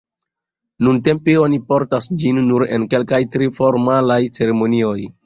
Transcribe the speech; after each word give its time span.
Nuntempe 0.85 1.35
oni 1.41 1.59
portas 1.73 2.07
ĝin 2.23 2.39
nur 2.47 2.65
en 2.79 2.87
kelkaj 2.95 3.21
tre 3.37 3.51
formalaj 3.59 4.19
ceremonioj. 4.39 4.97